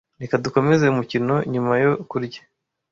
Reka 0.21 0.35
dukomeze 0.45 0.83
umukino 0.87 1.35
nyuma 1.53 1.73
yo 1.83 1.91
kurya. 2.09 2.41